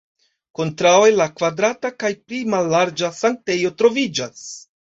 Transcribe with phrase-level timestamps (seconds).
[0.59, 4.45] Kontraŭe la kvadrata kaj pli mallarĝa sanktejo troviĝas.